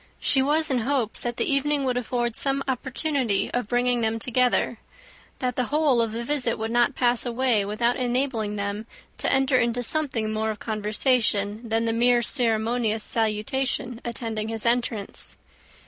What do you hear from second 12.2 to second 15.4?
ceremonious salutation attending his entrance.